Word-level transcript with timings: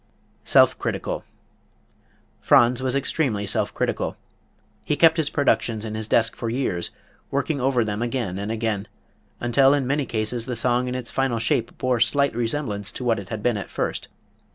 Self 0.43 0.79
Critical. 0.79 1.23
Franz 2.41 2.81
was 2.81 2.95
extremely 2.95 3.45
self 3.45 3.71
critical. 3.71 4.17
He 4.83 4.95
kept 4.95 5.17
his 5.17 5.29
productions 5.29 5.85
in 5.85 5.93
his 5.93 6.07
desk 6.07 6.35
for 6.35 6.49
years, 6.49 6.89
working 7.29 7.61
over 7.61 7.85
them 7.85 8.01
again 8.01 8.39
and 8.39 8.51
again, 8.51 8.87
until 9.39 9.75
in 9.75 9.85
many 9.85 10.07
cases 10.07 10.47
the 10.47 10.55
song 10.55 10.87
in 10.87 10.95
its 10.95 11.11
final 11.11 11.37
shape 11.37 11.77
bore 11.77 11.99
slight 11.99 12.35
resemblance 12.35 12.91
to 12.93 13.03
what 13.03 13.19
it 13.19 13.29
had 13.29 13.43
been 13.43 13.57
at 13.57 13.69
first. 13.69 14.07